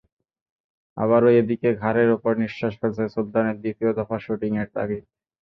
আবার, 0.97 1.21
এদিকে 1.33 1.69
ঘাড়ের 1.81 2.09
ওপর 2.15 2.33
নিশ্বাস 2.43 2.73
ফেলছে 2.79 3.03
সুলতানের 3.15 3.57
দ্বিতীয় 3.61 3.91
দফা 3.99 4.17
শুটিংয়ের 4.19 4.69
তাগিদ। 4.75 5.03